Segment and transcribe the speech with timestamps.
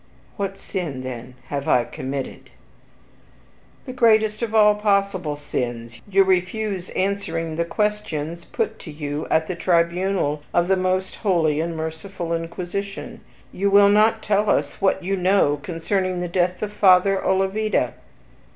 [0.35, 2.49] "What sin, then, have I committed?"
[3.85, 9.45] "The greatest of all possible sins; you refuse answering the questions put to you at
[9.45, 15.03] the tribunal of the most holy and merciful Inquisition; you will not tell us what
[15.03, 17.93] you know concerning the death of Father Olavida."